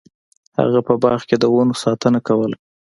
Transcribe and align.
هغه 0.57 0.79
په 0.87 0.93
باغ 1.03 1.19
کې 1.29 1.35
د 1.39 1.43
ونو 1.53 1.75
ساتنه 1.83 2.19
کوله. 2.27 2.57